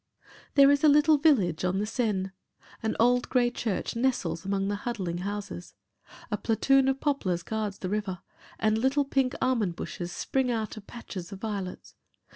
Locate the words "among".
4.43-4.67